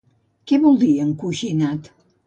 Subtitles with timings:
[0.51, 1.97] Què vol dir encoixinat?